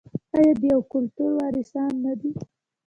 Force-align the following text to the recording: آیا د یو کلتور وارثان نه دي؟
آیا 0.37 0.51
د 0.61 0.63
یو 0.73 0.79
کلتور 0.93 1.31
وارثان 1.39 1.91
نه 2.05 2.13
دي؟ 2.19 2.31